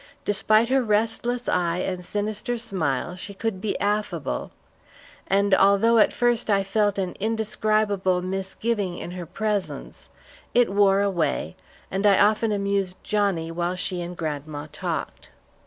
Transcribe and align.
Despite 0.25 0.69
her 0.69 0.81
restless 0.81 1.47
eye 1.47 1.77
and 1.77 2.03
sinister 2.03 2.57
smile, 2.57 3.15
she 3.15 3.35
could 3.35 3.61
be 3.61 3.79
affable; 3.79 4.49
and 5.27 5.53
although, 5.53 5.99
at 5.99 6.11
first, 6.11 6.49
I 6.49 6.63
felt 6.63 6.97
an 6.97 7.15
indescribable 7.19 8.23
misgiving 8.23 8.97
in 8.97 9.11
her 9.11 9.27
presence, 9.27 10.09
it 10.55 10.73
wore 10.73 11.01
away, 11.01 11.55
and 11.91 12.07
I 12.07 12.17
often 12.17 12.51
amused 12.51 12.97
Johnnie 13.03 13.51
while 13.51 13.75
she 13.75 14.01
and 14.01 14.17
grandma 14.17 14.65
talked. 14.71 15.29